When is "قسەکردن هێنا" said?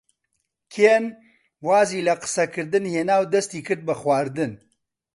2.21-3.17